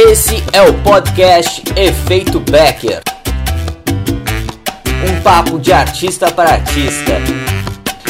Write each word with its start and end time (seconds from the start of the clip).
Esse 0.00 0.36
é 0.52 0.62
o 0.62 0.80
podcast 0.84 1.60
Efeito 1.76 2.38
Becker. 2.38 3.02
Um 5.04 5.20
papo 5.22 5.58
de 5.58 5.72
artista 5.72 6.30
para 6.30 6.50
artista. 6.50 7.14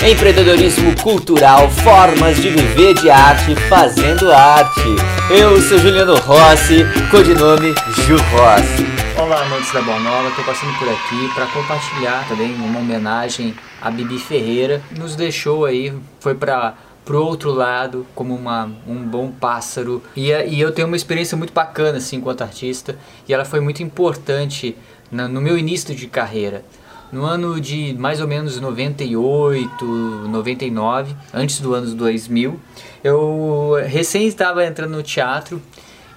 Empreendedorismo 0.06 0.94
cultural, 1.00 1.70
formas 1.70 2.36
de 2.36 2.50
viver 2.50 2.92
de 2.92 3.08
arte 3.08 3.56
fazendo 3.70 4.30
arte. 4.30 4.82
Eu 5.30 5.58
sou 5.62 5.78
Juliano 5.78 6.14
Rossi, 6.16 6.84
codinome 7.10 7.74
Ju 8.04 8.18
Rossi. 8.32 8.86
Olá, 9.18 9.40
amantes 9.40 9.72
da 9.72 9.80
Boa 9.80 9.98
Nova, 9.98 10.28
estou 10.28 10.44
passando 10.44 10.78
por 10.78 10.90
aqui 10.90 11.34
para 11.34 11.46
compartilhar 11.46 12.28
também 12.28 12.54
uma 12.54 12.80
homenagem 12.80 13.54
a 13.80 13.90
Bibi 13.90 14.18
Ferreira. 14.18 14.82
Nos 14.90 15.16
deixou 15.16 15.64
aí, 15.64 15.94
foi 16.20 16.34
para 16.34 16.74
pro 17.08 17.24
outro 17.24 17.50
lado 17.50 18.06
como 18.14 18.34
uma, 18.34 18.70
um 18.86 19.02
bom 19.02 19.30
pássaro 19.30 20.02
e, 20.14 20.30
e 20.30 20.60
eu 20.60 20.70
tenho 20.70 20.86
uma 20.86 20.94
experiência 20.94 21.38
muito 21.38 21.54
bacana 21.54 21.96
assim 21.96 22.16
enquanto 22.16 22.42
artista 22.42 22.98
e 23.26 23.32
ela 23.32 23.46
foi 23.46 23.60
muito 23.60 23.82
importante 23.82 24.76
na, 25.10 25.26
no 25.26 25.40
meu 25.40 25.56
início 25.56 25.94
de 25.94 26.06
carreira 26.06 26.62
no 27.10 27.24
ano 27.24 27.58
de 27.58 27.94
mais 27.98 28.20
ou 28.20 28.28
menos 28.28 28.60
98, 28.60 29.82
99, 29.82 31.16
antes 31.32 31.58
do 31.60 31.72
ano 31.72 31.94
2000, 31.94 32.60
eu 33.02 33.72
recém 33.86 34.26
estava 34.26 34.62
entrando 34.66 34.90
no 34.90 35.02
teatro 35.02 35.62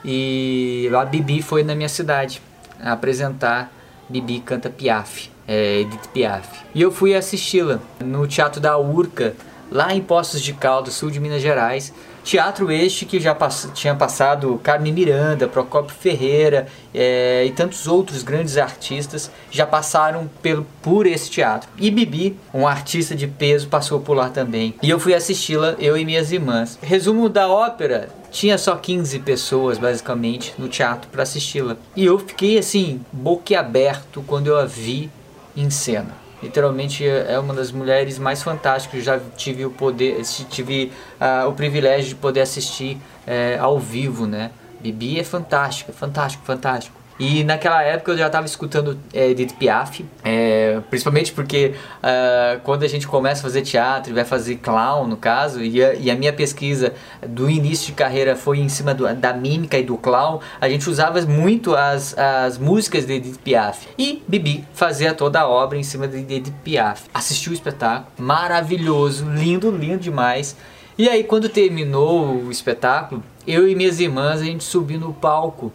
e 0.03 0.89
a 0.94 1.05
Bibi 1.05 1.41
foi 1.41 1.63
na 1.63 1.73
minha 1.73 1.88
cidade 1.88 2.41
apresentar 2.83 3.71
Bibi 4.09 4.41
Canta 4.41 4.69
Piaf, 4.69 5.30
é, 5.47 5.80
Edith 5.80 6.09
Piaf. 6.13 6.49
E 6.75 6.81
eu 6.81 6.91
fui 6.91 7.16
assisti-la 7.16 7.80
no 8.03 8.27
Teatro 8.27 8.59
da 8.59 8.77
Urca, 8.77 9.33
lá 9.71 9.95
em 9.95 10.02
Poços 10.02 10.41
de 10.41 10.52
Caldas, 10.52 10.95
sul 10.95 11.09
de 11.09 11.20
Minas 11.20 11.41
Gerais. 11.41 11.93
Teatro 12.23 12.71
este 12.71 13.03
que 13.03 13.20
já 13.20 13.34
pass 13.34 13.70
tinha 13.73 13.95
passado 13.95 14.59
Carmen 14.61 14.94
Miranda, 14.94 15.47
Procopio 15.47 15.95
Ferreira 15.95 16.67
é, 16.94 17.44
e 17.45 17.52
tantos 17.52 17.88
outros 17.88 18.22
grandes 18.22 18.58
artistas 18.58 19.31
já 19.49 19.66
passaram 19.66 20.30
pelo, 20.39 20.67
por 20.83 21.08
esse 21.08 21.31
teatro. 21.31 21.67
E 21.80 21.89
Bibi, 21.89 22.38
um 22.53 22.67
artista 22.67 23.16
de 23.16 23.25
peso, 23.25 23.67
passou 23.69 24.02
por 24.02 24.16
lá 24.16 24.30
também. 24.30 24.75
E 24.83 24.89
eu 24.89 24.99
fui 24.99 25.16
assisti-la, 25.16 25.75
eu 25.80 25.97
e 25.97 26.05
minhas 26.05 26.31
irmãs. 26.31 26.77
Resumo 26.80 27.27
da 27.27 27.47
ópera, 27.47 28.09
tinha 28.30 28.55
só 28.58 28.75
15 28.75 29.17
pessoas 29.19 29.80
basicamente 29.80 30.53
no 30.59 30.67
teatro 30.67 31.09
para 31.09 31.23
assisti-la. 31.23 31.75
E 31.95 32.05
eu 32.05 32.19
fiquei 32.19 32.59
assim, 32.59 33.02
boquiaberto 33.11 34.22
quando 34.27 34.47
eu 34.47 34.59
a 34.59 34.66
vi 34.66 35.09
em 35.58 35.72
cena 35.72 36.20
literalmente 36.42 37.08
é 37.08 37.38
uma 37.39 37.53
das 37.53 37.72
mulheres 37.72 38.17
mais 38.17 38.42
fantásticas. 38.42 39.03
já 39.03 39.20
tive 39.36 39.66
o 39.66 39.72
poder, 39.72 40.22
tive 40.50 40.92
uh, 41.20 41.48
o 41.48 41.53
privilégio 41.53 42.09
de 42.09 42.16
poder 42.16 42.42
assistir 42.42 42.95
uh, 42.95 43.64
ao 43.64 43.80
vivo, 43.80 44.25
né? 44.25 44.52
Bibi 44.80 45.20
é 45.20 45.23
fantástica, 45.23 45.94
fantástico, 45.94 46.44
fantástico. 46.44 47.00
E 47.22 47.44
naquela 47.44 47.83
época 47.83 48.14
eu 48.14 48.17
já 48.17 48.25
estava 48.25 48.47
escutando 48.47 48.97
é, 49.14 49.30
Edith 49.30 49.53
Piaf, 49.53 50.03
é, 50.23 50.80
principalmente 50.89 51.31
porque 51.31 51.75
uh, 52.00 52.59
quando 52.64 52.81
a 52.81 52.88
gente 52.88 53.08
começa 53.08 53.41
a 53.41 53.44
fazer 53.44 53.61
teatro 53.61 54.11
e 54.11 54.16
vai 54.16 54.25
fazer 54.25 54.55
clown, 54.55 55.05
no 55.05 55.16
caso, 55.16 55.64
e 55.64 55.83
a, 55.83 55.94
e 55.94 56.09
a, 56.09 56.16
minha 56.16 56.33
pesquisa 56.33 56.95
do 57.22 57.47
início 57.47 57.86
de 57.86 57.92
carreira 57.92 58.36
foi 58.36 58.58
em 58.58 58.67
cima 58.67 58.92
do, 58.95 59.08
da 59.14 59.33
mímica 59.33 59.77
e 59.77 59.83
do 59.83 59.97
clown, 59.97 60.39
a 60.59 60.67
gente 60.67 60.89
usava 60.89 61.22
muito 61.22 61.75
as, 61.75 62.17
as 62.17 62.58
músicas 62.58 63.05
de 63.05 63.14
Edith 63.14 63.38
Piaf. 63.38 63.88
E 63.99 64.23
Bibi 64.27 64.66
fazia 64.73 65.14
toda 65.14 65.42
a 65.42 65.47
obra 65.47 65.77
em 65.77 65.83
cima 65.83 66.08
de 66.08 66.17
Edith 66.17 66.52
Piaf. 66.64 67.03
Assisti 67.14 67.52
o 67.52 67.53
espetáculo, 67.53 68.08
maravilhoso, 68.17 69.30
lindo, 69.30 69.69
lindo 69.69 69.99
demais. 69.99 70.55
E 70.97 71.08
aí 71.08 71.23
quando 71.23 71.47
terminou 71.49 72.45
o 72.45 72.52
espetáculo, 72.52 73.23
eu 73.45 73.67
e 73.67 73.75
minhas 73.75 73.99
irmãs 73.99 74.42
a 74.42 74.45
gente 74.45 74.64
subiu 74.64 74.99
no 74.99 75.14
palco 75.14 75.72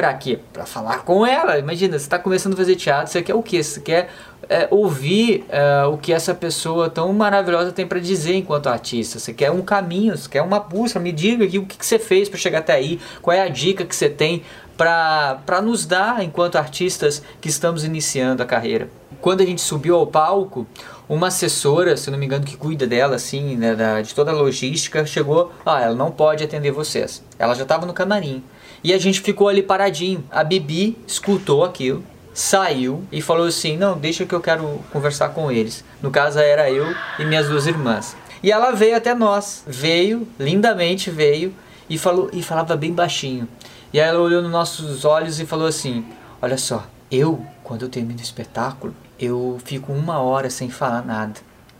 Pra 0.00 0.14
quê? 0.14 0.38
Pra 0.50 0.64
falar 0.64 1.04
com 1.04 1.26
ela. 1.26 1.58
Imagina, 1.58 1.98
você 1.98 2.06
está 2.06 2.18
começando 2.18 2.54
a 2.54 2.56
fazer 2.56 2.74
teatro, 2.74 3.12
você 3.12 3.20
quer 3.20 3.34
o 3.34 3.42
quê? 3.42 3.62
Você 3.62 3.80
quer 3.82 4.08
é, 4.48 4.66
ouvir 4.70 5.44
é, 5.50 5.84
o 5.84 5.98
que 5.98 6.10
essa 6.10 6.34
pessoa 6.34 6.88
tão 6.88 7.12
maravilhosa 7.12 7.70
tem 7.70 7.86
para 7.86 8.00
dizer 8.00 8.34
enquanto 8.34 8.68
artista. 8.68 9.18
Você 9.18 9.34
quer 9.34 9.50
um 9.50 9.60
caminho, 9.60 10.16
você 10.16 10.26
quer 10.26 10.40
uma 10.40 10.58
busca. 10.58 10.98
Me 10.98 11.12
diga 11.12 11.44
aqui 11.44 11.58
o 11.58 11.66
que, 11.66 11.76
que 11.76 11.84
você 11.84 11.98
fez 11.98 12.30
para 12.30 12.38
chegar 12.38 12.60
até 12.60 12.72
aí, 12.72 12.98
qual 13.20 13.36
é 13.36 13.42
a 13.42 13.48
dica 13.48 13.84
que 13.84 13.94
você 13.94 14.08
tem 14.08 14.42
para 14.74 15.60
nos 15.62 15.84
dar 15.84 16.24
enquanto 16.24 16.56
artistas 16.56 17.22
que 17.38 17.50
estamos 17.50 17.84
iniciando 17.84 18.42
a 18.42 18.46
carreira. 18.46 18.88
Quando 19.20 19.42
a 19.42 19.44
gente 19.44 19.60
subiu 19.60 19.96
ao 19.96 20.06
palco, 20.06 20.66
uma 21.06 21.26
assessora, 21.26 21.94
se 21.98 22.10
não 22.10 22.16
me 22.16 22.24
engano, 22.24 22.46
que 22.46 22.56
cuida 22.56 22.86
dela, 22.86 23.16
assim, 23.16 23.54
né, 23.54 23.74
da, 23.74 24.00
de 24.00 24.14
toda 24.14 24.30
a 24.30 24.34
logística, 24.34 25.04
chegou, 25.04 25.52
ah, 25.66 25.82
ela 25.82 25.94
não 25.94 26.10
pode 26.10 26.42
atender 26.42 26.70
vocês. 26.70 27.22
Ela 27.38 27.54
já 27.54 27.64
estava 27.64 27.84
no 27.84 27.92
camarim. 27.92 28.42
E 28.82 28.92
a 28.92 28.98
gente 28.98 29.20
ficou 29.20 29.48
ali 29.48 29.62
paradinho. 29.62 30.24
A 30.30 30.42
Bibi 30.42 30.96
escutou 31.06 31.64
aquilo, 31.64 32.02
saiu 32.32 33.04
e 33.12 33.20
falou 33.20 33.46
assim: 33.46 33.76
Não, 33.76 33.98
deixa 33.98 34.24
que 34.24 34.34
eu 34.34 34.40
quero 34.40 34.80
conversar 34.92 35.30
com 35.30 35.50
eles. 35.50 35.84
No 36.02 36.10
caso, 36.10 36.38
era 36.38 36.70
eu 36.70 36.86
e 37.18 37.24
minhas 37.24 37.48
duas 37.48 37.66
irmãs. 37.66 38.16
E 38.42 38.50
ela 38.50 38.70
veio 38.70 38.96
até 38.96 39.14
nós, 39.14 39.62
veio, 39.66 40.26
lindamente 40.38 41.10
veio, 41.10 41.52
e, 41.90 41.98
falou, 41.98 42.30
e 42.32 42.42
falava 42.42 42.74
bem 42.74 42.92
baixinho. 42.92 43.46
E 43.92 44.00
aí 44.00 44.08
ela 44.08 44.20
olhou 44.20 44.40
nos 44.40 44.50
nossos 44.50 45.04
olhos 45.04 45.40
e 45.40 45.46
falou 45.46 45.66
assim: 45.66 46.04
Olha 46.40 46.56
só, 46.56 46.86
eu, 47.10 47.44
quando 47.62 47.82
eu 47.82 47.88
termino 47.88 48.18
o 48.18 48.22
espetáculo, 48.22 48.94
eu 49.18 49.58
fico 49.64 49.92
uma 49.92 50.20
hora 50.20 50.48
sem 50.48 50.70
falar 50.70 51.04
nada 51.04 51.34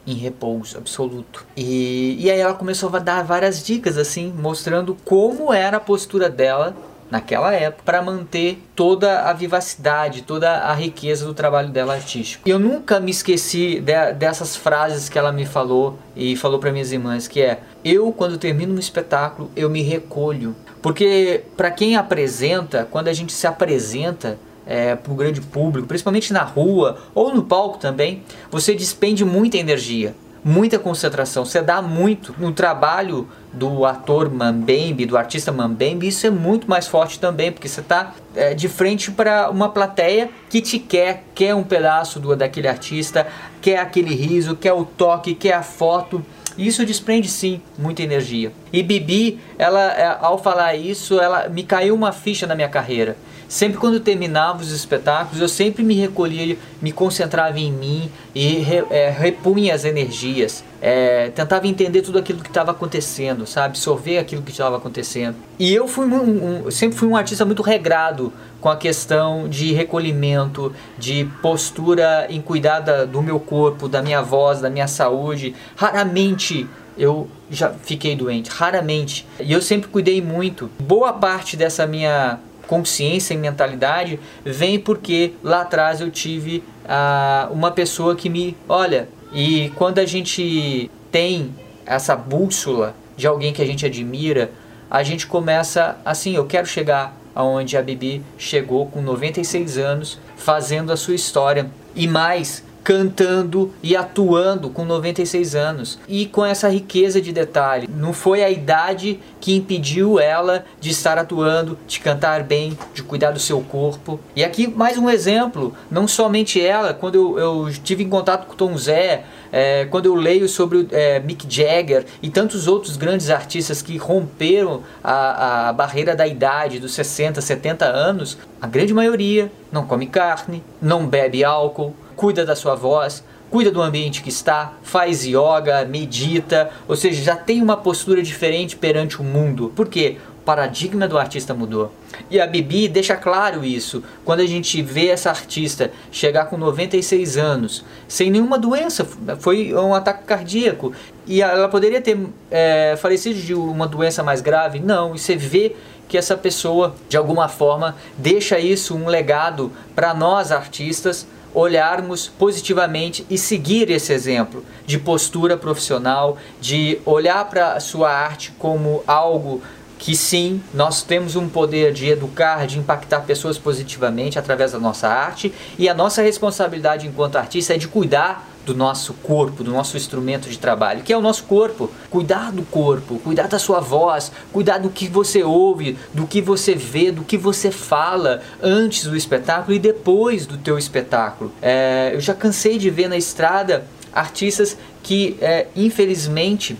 em 0.07 0.15
repouso 0.15 0.77
absoluto. 0.77 1.47
E, 1.57 2.17
e 2.19 2.31
aí 2.31 2.41
ela 2.41 2.55
começou 2.55 2.95
a 2.95 2.99
dar 2.99 3.23
várias 3.23 3.65
dicas, 3.65 3.97
assim, 3.97 4.33
mostrando 4.37 4.97
como 5.05 5.53
era 5.53 5.77
a 5.77 5.81
postura 5.81 6.29
dela 6.29 6.75
naquela 7.11 7.53
época 7.53 7.83
para 7.85 8.03
manter 8.03 8.63
toda 8.75 9.23
a 9.23 9.33
vivacidade, 9.33 10.23
toda 10.23 10.51
a 10.51 10.73
riqueza 10.73 11.25
do 11.27 11.35
trabalho 11.35 11.71
dela 11.71 11.95
artístico. 11.95 12.49
Eu 12.49 12.59
nunca 12.59 13.01
me 13.01 13.11
esqueci 13.11 13.81
de, 13.81 14.13
dessas 14.13 14.55
frases 14.57 15.09
que 15.09 15.19
ela 15.19 15.33
me 15.33 15.45
falou 15.45 15.99
e 16.15 16.37
falou 16.37 16.59
para 16.59 16.71
minhas 16.71 16.93
irmãs, 16.93 17.27
que 17.27 17.43
é: 17.43 17.61
"Eu 17.85 18.13
quando 18.13 18.39
termino 18.39 18.75
um 18.75 18.79
espetáculo, 18.79 19.51
eu 19.57 19.69
me 19.69 19.83
recolho". 19.83 20.55
Porque 20.81 21.45
para 21.57 21.71
quem 21.71 21.97
apresenta, 21.97 22.87
quando 22.91 23.09
a 23.09 23.13
gente 23.13 23.33
se 23.33 23.47
apresenta, 23.47 24.39
é, 24.67 24.95
para 24.95 25.13
o 25.13 25.17
grande 25.17 25.41
público, 25.41 25.89
principalmente 25.89 26.33
na 26.33 26.43
rua 26.43 26.99
ou 27.15 27.35
no 27.35 27.43
palco 27.43 27.79
também, 27.79 28.23
você 28.51 28.75
despende 28.75 29.25
muita 29.25 29.57
energia 29.57 30.15
muita 30.45 30.79
concentração, 30.79 31.45
você 31.45 31.61
dá 31.61 31.83
muito 31.83 32.35
no 32.39 32.53
trabalho 32.53 33.29
do 33.53 33.85
ator 33.85 34.31
Mambembe, 34.31 35.07
do 35.07 35.17
artista 35.17 35.51
Mambembe, 35.51 36.07
isso 36.07 36.27
é 36.27 36.31
muito 36.31 36.69
mais 36.69 36.87
forte 36.87 37.19
também, 37.19 37.51
porque 37.51 37.69
você 37.69 37.81
está 37.81 38.15
é, 38.35 38.55
de 38.55 38.69
frente 38.69 39.11
para 39.11 39.51
uma 39.51 39.69
plateia 39.69 40.31
que 40.49 40.61
te 40.61 40.79
quer, 40.79 41.25
quer 41.35 41.55
um 41.55 41.65
pedaço 41.65 42.21
do, 42.21 42.37
daquele 42.37 42.69
artista, 42.69 43.27
quer 43.61 43.79
aquele 43.79 44.15
riso, 44.15 44.55
quer 44.55 44.73
o 44.73 44.85
toque, 44.85 45.35
quer 45.35 45.55
a 45.55 45.63
foto. 45.63 46.25
Isso 46.57 46.85
desprende 46.85 47.29
sim 47.29 47.61
muita 47.79 48.03
energia. 48.03 48.53
E 48.73 48.83
Bibi, 48.83 49.41
ela, 49.59 49.93
é, 49.93 50.19
ao 50.21 50.39
falar 50.39 50.75
isso, 50.75 51.19
ela 51.21 51.49
me 51.49 51.63
caiu 51.63 51.95
uma 51.95 52.13
ficha 52.13 52.47
na 52.47 52.55
minha 52.55 52.69
carreira. 52.69 53.17
Sempre 53.51 53.79
quando 53.79 53.99
terminava 53.99 54.63
os 54.63 54.71
espetáculos, 54.71 55.41
eu 55.41 55.49
sempre 55.49 55.83
me 55.83 55.97
recolhia, 55.97 56.57
me 56.81 56.93
concentrava 56.93 57.59
em 57.59 57.73
mim 57.73 58.09
e 58.33 58.59
re, 58.59 58.85
é, 58.91 59.11
repunha 59.11 59.75
as 59.75 59.85
energias. 59.85 60.63
É, 60.81 61.31
tentava 61.31 61.67
entender 61.67 62.03
tudo 62.03 62.17
aquilo 62.17 62.45
que 62.45 62.49
estava 62.49 62.71
acontecendo, 62.71 63.45
sabe? 63.49 63.71
Absorver 63.71 64.19
aquilo 64.19 64.41
que 64.41 64.53
estava 64.53 64.77
acontecendo. 64.77 65.35
E 65.59 65.75
eu 65.75 65.89
fui 65.89 66.07
um, 66.07 66.69
um, 66.69 66.71
sempre 66.71 66.97
fui 66.97 67.09
um 67.09 67.17
artista 67.17 67.45
muito 67.45 67.61
regrado 67.61 68.33
com 68.61 68.69
a 68.69 68.77
questão 68.77 69.49
de 69.49 69.73
recolhimento, 69.73 70.73
de 70.97 71.29
postura 71.43 72.29
em 72.31 72.41
cuidar 72.41 72.79
da, 72.79 73.05
do 73.05 73.21
meu 73.21 73.41
corpo, 73.41 73.89
da 73.89 74.01
minha 74.01 74.23
voz, 74.23 74.61
da 74.61 74.71
minha 74.71 74.87
saúde. 74.87 75.57
Raramente 75.75 76.69
eu 76.97 77.27
já 77.51 77.71
fiquei 77.71 78.15
doente, 78.15 78.49
raramente. 78.49 79.27
E 79.41 79.53
eu 79.53 79.61
sempre 79.61 79.89
cuidei 79.89 80.23
muito. 80.23 80.71
Boa 80.79 81.13
parte 81.13 81.57
dessa 81.57 81.85
minha 81.85 82.39
consciência 82.71 83.35
e 83.35 83.37
mentalidade 83.37 84.21
vem 84.45 84.79
porque 84.79 85.33
lá 85.43 85.63
atrás 85.63 86.01
eu 86.01 86.09
tive 86.09 86.63
ah, 86.89 87.49
uma 87.51 87.73
pessoa 87.73 88.15
que 88.15 88.31
me 88.31 88.57
olha 88.69 89.09
e 89.33 89.73
quando 89.75 89.99
a 89.99 90.07
gente 90.07 90.89
tem 91.11 91.53
essa 91.85 92.15
bússola 92.15 92.95
de 93.17 93.27
alguém 93.27 93.53
que 93.53 93.61
a 93.61 93.67
gente 93.67 93.85
admira, 93.85 94.53
a 94.89 95.03
gente 95.03 95.27
começa 95.27 95.99
assim, 96.05 96.37
eu 96.37 96.47
quero 96.47 96.65
chegar 96.65 97.17
aonde 97.35 97.77
a 97.77 97.83
Bibi 97.83 98.23
chegou 98.39 98.87
com 98.87 99.03
96 99.03 99.77
anos, 99.77 100.21
fazendo 100.37 100.93
a 100.93 100.97
sua 100.97 101.17
história. 101.17 101.69
E 101.97 102.07
mais 102.07 102.63
cantando 102.83 103.73
e 103.83 103.97
atuando 103.97 104.71
com 104.71 104.85
96 104.85 105.55
anos 105.55 105.99
e 106.09 106.27
com 106.27 106.45
essa 106.45 106.69
riqueza 106.69 107.21
de 107.21 107.33
detalhe. 107.33 107.89
Não 107.95 108.13
foi 108.13 108.43
a 108.43 108.51
idade 108.51 109.21
que 109.41 109.55
impediu 109.55 110.19
ela 110.19 110.65
de 110.81 110.91
estar 110.91 111.19
atuando, 111.19 111.79
de 111.87 112.01
cantar 112.01 112.43
bem, 112.43 112.77
de 112.95 113.03
cuidar 113.03 113.31
do 113.31 113.39
seu 113.39 113.61
corpo. 113.61 114.21
E 114.35 114.45
aqui 114.45 114.67
mais 114.67 114.99
um 114.99 115.09
exemplo, 115.09 115.75
não 115.91 116.07
somente 116.09 116.61
ela, 116.61 116.95
quando 116.95 117.15
eu, 117.15 117.39
eu 117.39 117.73
tive 117.85 118.05
em 118.05 118.09
contato 118.09 118.47
com 118.47 118.55
Tom 118.55 118.77
Zé, 118.77 119.25
é, 119.53 119.85
quando 119.87 120.07
eu 120.07 120.15
leio 120.15 120.49
sobre 120.49 120.87
é, 120.93 121.19
Mick 121.19 121.47
Jagger 121.49 122.07
e 122.23 122.31
tantos 122.31 122.69
outros 122.69 122.97
grandes 122.97 123.31
artistas 123.31 123.83
que 123.83 123.97
romperam 123.97 124.83
a, 125.03 125.69
a 125.69 125.73
barreira 125.73 126.15
da 126.15 126.27
idade 126.27 126.79
dos 126.79 126.95
60, 126.95 127.41
70 127.41 127.85
anos, 127.85 128.39
a 128.61 128.67
grande 128.67 128.95
maioria 128.95 129.51
não 129.73 129.87
come 129.87 130.07
carne, 130.07 130.63
não 130.81 131.07
bebe 131.07 131.45
álcool, 131.45 131.95
cuida 132.21 132.45
da 132.45 132.55
sua 132.55 132.75
voz, 132.75 133.25
cuida 133.51 133.71
do 133.71 133.81
ambiente 133.81 134.23
que 134.23 134.29
está, 134.29 134.75
faz 134.83 135.25
yoga, 135.25 135.87
medita, 135.87 136.71
ou 136.87 136.95
seja, 136.95 137.23
já 137.23 137.35
tem 137.35 137.63
uma 137.63 137.79
postura 137.79 138.23
diferente 138.23 138.77
perante 138.77 139.23
o 139.23 139.25
mundo. 139.25 139.73
Por 139.75 139.89
quê? 139.89 140.19
O 140.39 140.43
paradigma 140.43 141.09
do 141.09 141.17
artista 141.17 141.55
mudou. 141.55 141.91
E 142.31 142.39
a 142.39 142.47
Bibi 142.47 142.89
deixa 142.89 143.17
claro 143.17 143.65
isso. 143.65 144.05
Quando 144.23 144.41
a 144.41 144.47
gente 144.47 144.83
vê 144.83 145.07
essa 145.07 145.31
artista 145.31 145.91
chegar 146.13 146.45
com 146.45 146.59
96 146.59 147.39
anos, 147.39 147.87
sem 148.07 148.31
nenhuma 148.31 148.59
doença, 148.59 149.09
foi 149.39 149.73
um 149.73 149.95
ataque 149.95 150.25
cardíaco. 150.25 150.93
E 151.27 151.41
ela 151.41 151.71
poderia 151.71 152.03
ter 152.03 152.19
é, 152.51 152.99
falecido 153.01 153.41
de 153.41 153.55
uma 153.55 153.87
doença 153.87 154.23
mais 154.23 154.43
grave? 154.43 154.79
Não. 154.79 155.15
E 155.15 155.19
você 155.19 155.37
vê 155.37 155.75
que 156.07 156.19
essa 156.19 156.37
pessoa, 156.37 156.95
de 157.09 157.17
alguma 157.17 157.49
forma, 157.49 157.97
deixa 158.19 158.59
isso 158.59 158.95
um 158.95 159.07
legado 159.07 159.73
para 159.95 160.13
nós 160.13 160.53
artistas 160.53 161.27
olharmos 161.55 162.29
positivamente 162.29 163.27
e 163.29 163.37
seguir 163.37 163.91
esse 163.91 164.13
exemplo 164.13 164.65
de 164.87 164.99
postura 164.99 165.57
profissional, 165.57 166.39
de 166.61 167.01
olhar 167.05 167.45
para 167.49 167.75
a 167.75 167.81
sua 167.81 168.11
arte 168.11 168.53
como 168.59 169.03
algo 169.07 169.63
que 169.99 170.17
sim, 170.17 170.63
nós 170.73 171.03
temos 171.03 171.37
um 171.37 171.47
poder 171.47 171.93
de 171.93 172.09
educar, 172.09 172.67
de 172.67 172.79
impactar 172.79 173.21
pessoas 173.21 173.59
positivamente 173.59 174.39
através 174.39 174.73
da 174.73 174.79
nossa 174.79 175.07
arte, 175.07 175.53
e 175.79 175.91
a 175.91 175.95
nossa 175.95 176.23
responsabilidade 176.23 177.07
enquanto 177.07 177.37
artista 177.37 177.75
é 177.75 177.77
de 177.77 177.87
cuidar 177.87 178.50
do 178.71 178.77
nosso 178.77 179.15
corpo, 179.15 179.65
do 179.65 179.73
nosso 179.73 179.97
instrumento 179.97 180.49
de 180.49 180.57
trabalho, 180.57 181.03
que 181.03 181.13
é 181.13 181.19
o 181.19 181.21
nosso 181.21 181.43
corpo. 181.45 181.91
Cuidar 182.09 182.53
do 182.53 182.63
corpo, 182.63 183.19
cuidar 183.19 183.49
da 183.49 183.59
sua 183.59 183.81
voz, 183.81 184.31
cuidar 184.53 184.79
do 184.79 184.89
que 184.89 185.09
você 185.09 185.43
ouve, 185.43 185.99
do 186.15 186.27
que 186.27 186.41
você 186.41 186.75
vê, 186.75 187.11
do 187.11 187.25
que 187.25 187.37
você 187.37 187.71
fala 187.73 188.43
antes 188.63 189.05
do 189.05 189.17
espetáculo 189.17 189.75
e 189.75 189.79
depois 189.79 190.47
do 190.47 190.57
teu 190.57 190.79
espetáculo. 190.79 191.53
É, 191.61 192.13
eu 192.15 192.21
já 192.21 192.33
cansei 192.33 192.79
de 192.79 192.89
ver 192.91 193.09
na 193.09 193.17
estrada 193.17 193.85
artistas 194.13 194.77
que, 195.03 195.37
é, 195.41 195.67
infelizmente, 195.75 196.77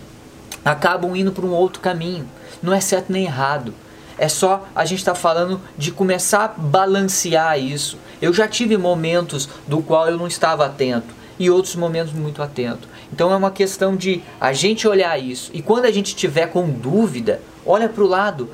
acabam 0.63 1.13
indo 1.15 1.33
para 1.33 1.45
um 1.45 1.51
outro 1.51 1.81
caminho. 1.81 2.27
Não 2.63 2.73
é 2.73 2.79
certo 2.79 3.11
nem 3.11 3.25
errado. 3.25 3.73
É 4.17 4.29
só 4.29 4.65
a 4.73 4.85
gente 4.85 4.99
estar 4.99 5.13
tá 5.13 5.19
falando 5.19 5.59
de 5.77 5.91
começar 5.91 6.45
a 6.45 6.47
balancear 6.47 7.59
isso. 7.59 7.97
Eu 8.21 8.33
já 8.33 8.47
tive 8.47 8.77
momentos 8.77 9.49
do 9.67 9.81
qual 9.81 10.07
eu 10.07 10.17
não 10.17 10.27
estava 10.27 10.65
atento 10.65 11.20
e 11.41 11.49
outros 11.49 11.75
momentos 11.75 12.13
muito 12.13 12.43
atento. 12.43 12.87
Então 13.11 13.33
é 13.33 13.35
uma 13.35 13.49
questão 13.49 13.95
de 13.95 14.21
a 14.39 14.53
gente 14.53 14.87
olhar 14.87 15.17
isso. 15.17 15.49
E 15.55 15.61
quando 15.61 15.85
a 15.85 15.91
gente 15.91 16.15
tiver 16.15 16.45
com 16.45 16.69
dúvida, 16.69 17.41
olha 17.65 17.89
para 17.89 18.03
o 18.03 18.07
lado, 18.07 18.47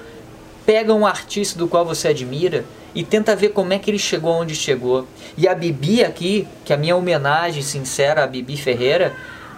pega 0.66 0.94
um 0.94 1.06
artista 1.06 1.60
do 1.60 1.68
qual 1.68 1.86
você 1.86 2.08
admira 2.08 2.64
e 2.96 3.04
tenta 3.04 3.36
ver 3.36 3.50
como 3.50 3.74
é 3.74 3.78
que 3.78 3.92
ele 3.92 4.00
chegou 4.00 4.32
onde 4.32 4.56
chegou. 4.56 5.06
E 5.38 5.50
a 5.50 5.54
Bibi 5.54 6.02
aqui, 6.02 6.48
que 6.64 6.72
é 6.72 6.78
a 6.78 6.80
minha 6.80 6.96
homenagem 6.96 7.62
sincera 7.62 8.24
a 8.24 8.28
Bibi 8.28 8.56
Ferreira, 8.56 9.14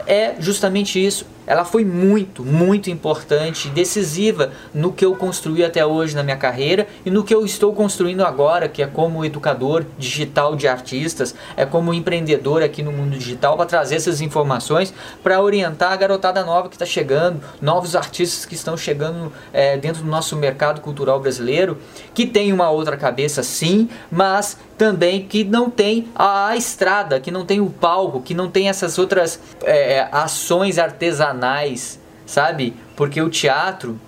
é 0.08 0.34
justamente 0.40 1.04
isso. 1.06 1.24
Ela 1.50 1.66
foi 1.66 1.84
muito, 1.84 2.46
muito 2.46 2.92
importante 2.92 3.68
e 3.68 3.72
decisiva 3.72 4.52
no 4.72 4.94
que 4.94 5.04
eu 5.04 5.16
construí 5.16 5.66
até 5.66 5.84
hoje 5.84 6.16
na 6.16 6.22
minha 6.22 6.38
carreira 6.38 6.88
e 7.04 7.10
no 7.10 7.24
que 7.24 7.34
eu 7.34 7.44
estou 7.44 7.74
construindo 7.74 8.24
agora, 8.24 8.70
que 8.70 8.84
é 8.84 8.86
como 8.86 9.26
educador 9.26 9.84
digital 9.98 10.56
de 10.56 10.68
artistas, 10.68 11.34
é 11.58 11.66
como 11.66 11.92
empreendedor 11.92 12.62
aqui 12.62 12.84
no 12.84 12.92
mundo 12.92 13.18
digital 13.18 13.58
para 13.58 13.66
trazer 13.66 13.96
essas 13.96 14.22
informações 14.22 14.94
para 15.24 15.42
orientar 15.42 15.92
a 15.92 15.96
garotada 15.96 16.46
nova 16.46 16.70
que 16.70 16.76
está 16.76 16.86
chegando, 16.86 17.42
novos 17.60 17.96
artistas 17.96 18.46
que 18.46 18.54
estão 18.54 18.78
chegando 18.78 19.34
é, 19.52 19.76
dentro 19.76 20.04
do 20.04 20.08
nosso 20.08 20.36
mercado 20.36 20.82
cultural 20.82 21.20
brasileiro, 21.20 21.80
que 22.14 22.28
tem 22.28 22.54
uma 22.54 22.70
outra 22.70 22.96
cabeça 22.96 23.42
sim, 23.42 23.90
mas 24.12 24.56
também 24.80 25.26
que 25.26 25.44
não 25.44 25.70
tem 25.70 26.08
a 26.16 26.56
estrada, 26.56 27.20
que 27.20 27.30
não 27.30 27.46
tem 27.46 27.60
o 27.60 27.70
palco, 27.70 28.22
que 28.22 28.34
não 28.34 28.50
tem 28.50 28.70
essas 28.70 28.98
outras 28.98 29.38
é, 29.64 30.08
ações 30.10 30.80
artesanais, 30.80 32.00
sabe? 32.26 32.74
Porque 32.96 33.22
o 33.22 33.30
teatro, 33.30 34.00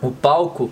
o 0.00 0.10
palco, 0.10 0.70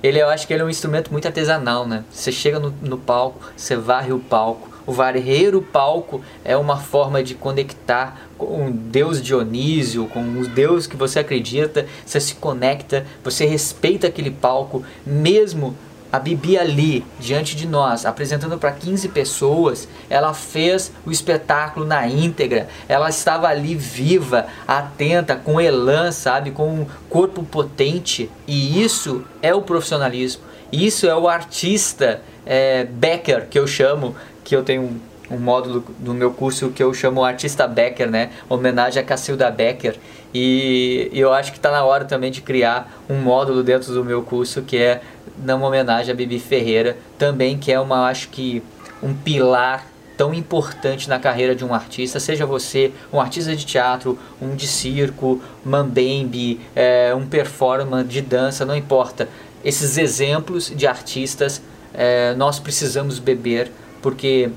ele 0.00 0.20
eu 0.20 0.28
acho 0.28 0.46
que 0.46 0.52
ele 0.52 0.62
é 0.62 0.64
um 0.64 0.70
instrumento 0.70 1.10
muito 1.10 1.26
artesanal, 1.26 1.88
né? 1.88 2.04
Você 2.08 2.30
chega 2.30 2.60
no, 2.60 2.72
no 2.80 2.96
palco, 2.96 3.40
você 3.56 3.74
varre 3.74 4.12
o 4.12 4.20
palco. 4.20 4.72
O 4.86 4.92
varrer 4.92 5.56
o 5.56 5.62
palco 5.62 6.22
é 6.44 6.56
uma 6.56 6.76
forma 6.76 7.20
de 7.20 7.34
conectar 7.34 8.20
com 8.38 8.68
o 8.68 8.70
Deus 8.70 9.20
Dionísio, 9.20 10.06
com 10.06 10.20
o 10.20 10.46
Deus 10.46 10.86
que 10.86 10.96
você 10.96 11.18
acredita, 11.18 11.84
você 12.06 12.20
se 12.20 12.36
conecta, 12.36 13.04
você 13.24 13.44
respeita 13.44 14.06
aquele 14.06 14.30
palco, 14.30 14.84
mesmo 15.04 15.74
a 16.14 16.18
Bibi 16.20 16.56
ali, 16.56 17.04
diante 17.18 17.56
de 17.56 17.66
nós, 17.66 18.06
apresentando 18.06 18.56
para 18.56 18.70
15 18.70 19.08
pessoas, 19.08 19.88
ela 20.08 20.32
fez 20.32 20.92
o 21.04 21.10
espetáculo 21.10 21.84
na 21.84 22.06
íntegra. 22.06 22.68
Ela 22.88 23.08
estava 23.08 23.48
ali 23.48 23.74
viva, 23.74 24.46
atenta, 24.64 25.34
com 25.34 25.60
elan, 25.60 26.12
sabe? 26.12 26.52
Com 26.52 26.68
um 26.68 26.86
corpo 27.10 27.42
potente. 27.42 28.30
E 28.46 28.80
isso 28.80 29.24
é 29.42 29.52
o 29.52 29.62
profissionalismo. 29.62 30.44
Isso 30.70 31.04
é 31.08 31.16
o 31.16 31.26
artista 31.26 32.22
é, 32.46 32.84
Becker, 32.84 33.48
que 33.48 33.58
eu 33.58 33.66
chamo, 33.66 34.14
que 34.44 34.54
eu 34.54 34.62
tenho 34.62 35.00
um 35.28 35.38
módulo 35.38 35.84
do 35.98 36.14
meu 36.14 36.30
curso 36.30 36.70
que 36.70 36.82
eu 36.82 36.92
chamo 36.92 37.24
Artista 37.24 37.66
Becker, 37.66 38.10
né? 38.10 38.30
Homenagem 38.48 39.02
a 39.02 39.04
Cacilda 39.04 39.50
Becker. 39.50 39.96
E 40.32 41.10
eu 41.12 41.32
acho 41.32 41.52
que 41.52 41.58
está 41.58 41.70
na 41.70 41.84
hora 41.84 42.04
também 42.04 42.30
de 42.30 42.40
criar 42.40 42.92
um 43.08 43.16
módulo 43.16 43.62
dentro 43.62 43.92
do 43.92 44.04
meu 44.04 44.22
curso 44.22 44.62
que 44.62 44.76
é 44.76 45.00
numa 45.38 45.66
homenagem 45.66 46.12
a 46.12 46.14
Bibi 46.14 46.38
Ferreira, 46.38 46.96
também 47.18 47.58
que 47.58 47.72
é 47.72 47.80
uma, 47.80 48.08
acho 48.08 48.28
que 48.28 48.62
um 49.02 49.14
pilar 49.14 49.86
tão 50.16 50.32
importante 50.32 51.08
na 51.08 51.18
carreira 51.18 51.54
de 51.54 51.64
um 51.64 51.74
artista, 51.74 52.20
seja 52.20 52.46
você 52.46 52.92
um 53.12 53.20
artista 53.20 53.54
de 53.54 53.66
teatro, 53.66 54.18
um 54.40 54.54
de 54.54 54.66
circo, 54.66 55.42
mambembe, 55.64 56.60
é, 56.74 57.12
um 57.14 57.26
performance 57.26 58.08
de 58.08 58.20
dança, 58.20 58.64
não 58.64 58.76
importa. 58.76 59.28
Esses 59.64 59.98
exemplos 59.98 60.72
de 60.74 60.86
artistas 60.86 61.60
é, 61.92 62.34
nós 62.34 62.58
precisamos 62.58 63.18
beber, 63.18 63.70
porque 64.00 64.50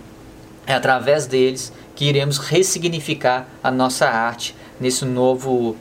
é 0.66 0.74
através 0.74 1.26
deles 1.26 1.72
que 1.96 2.06
iremos 2.06 2.38
ressignificar 2.38 3.48
a 3.64 3.72
nossa 3.72 4.08
arte 4.08 4.56
nesse 4.80 5.06
novo, 5.06 5.76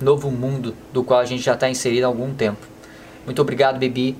novo 0.00 0.30
mundo 0.30 0.74
do 0.92 1.04
qual 1.04 1.20
a 1.20 1.24
gente 1.24 1.42
já 1.42 1.54
está 1.54 1.68
inserido 1.68 2.04
há 2.04 2.06
algum 2.08 2.34
tempo. 2.34 2.66
Muito 3.24 3.40
obrigado, 3.40 3.78
Bibi. 3.78 4.16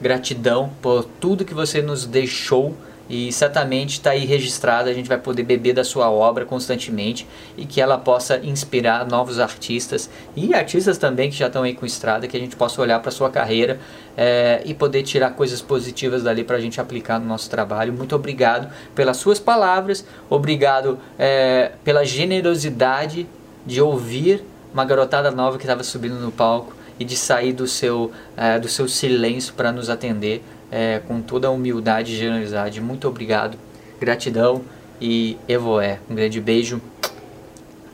Gratidão 0.00 0.70
por 0.80 1.04
tudo 1.04 1.44
que 1.44 1.54
você 1.54 1.82
nos 1.82 2.06
deixou 2.06 2.74
e 3.08 3.32
certamente 3.32 3.94
está 3.94 4.10
aí 4.10 4.24
registrado. 4.24 4.88
A 4.88 4.92
gente 4.92 5.08
vai 5.08 5.18
poder 5.18 5.42
beber 5.42 5.72
da 5.72 5.82
sua 5.82 6.10
obra 6.10 6.44
constantemente 6.44 7.26
e 7.56 7.64
que 7.64 7.80
ela 7.80 7.96
possa 7.96 8.38
inspirar 8.38 9.06
novos 9.06 9.38
artistas 9.38 10.10
e 10.36 10.54
artistas 10.54 10.98
também 10.98 11.30
que 11.30 11.36
já 11.36 11.46
estão 11.46 11.62
aí 11.62 11.74
com 11.74 11.86
estrada, 11.86 12.28
que 12.28 12.36
a 12.36 12.40
gente 12.40 12.54
possa 12.54 12.80
olhar 12.82 13.00
para 13.00 13.10
sua 13.10 13.30
carreira 13.30 13.80
é, 14.16 14.62
e 14.64 14.74
poder 14.74 15.02
tirar 15.02 15.30
coisas 15.30 15.62
positivas 15.62 16.22
dali 16.22 16.44
para 16.44 16.56
a 16.56 16.60
gente 16.60 16.80
aplicar 16.80 17.18
no 17.18 17.26
nosso 17.26 17.48
trabalho. 17.48 17.92
Muito 17.92 18.14
obrigado 18.14 18.70
pelas 18.94 19.16
suas 19.16 19.38
palavras, 19.38 20.04
obrigado 20.28 20.98
é, 21.18 21.72
pela 21.82 22.04
generosidade 22.04 23.26
de 23.64 23.80
ouvir 23.80 24.44
uma 24.72 24.84
garotada 24.84 25.30
nova 25.30 25.56
que 25.56 25.64
estava 25.64 25.82
subindo 25.82 26.16
no 26.16 26.30
palco 26.30 26.77
e 26.98 27.04
de 27.04 27.16
sair 27.16 27.52
do 27.52 27.66
seu, 27.66 28.10
é, 28.36 28.58
do 28.58 28.68
seu 28.68 28.88
silêncio 28.88 29.54
para 29.54 29.72
nos 29.72 29.88
atender 29.88 30.42
é, 30.70 31.00
com 31.06 31.20
toda 31.20 31.48
a 31.48 31.50
humildade 31.50 32.12
e 32.12 32.16
generosidade. 32.16 32.80
Muito 32.80 33.08
obrigado, 33.08 33.58
gratidão 34.00 34.62
e 35.00 35.36
evoé. 35.48 36.00
Um 36.08 36.14
grande 36.14 36.40
beijo. 36.40 36.80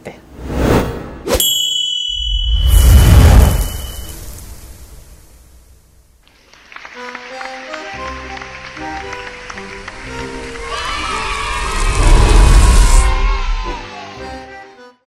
Até. 0.00 0.16